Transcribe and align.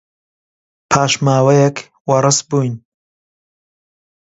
پاش 0.91 1.13
ماوەیەک 1.25 1.77
وەڕەس 2.09 2.39
بووین. 2.47 2.75